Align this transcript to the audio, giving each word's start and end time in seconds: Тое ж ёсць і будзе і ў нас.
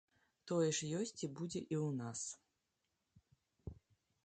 Тое 0.51 0.69
ж 0.77 0.87
ёсць 0.99 1.19
і 1.27 1.29
будзе 1.41 1.61
і 1.61 1.75
ў 1.85 1.89
нас. 1.99 2.21